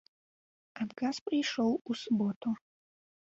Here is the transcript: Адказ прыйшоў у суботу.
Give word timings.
Адказ 0.85 1.15
прыйшоў 1.27 1.71
у 1.77 1.91
суботу. 2.05 2.49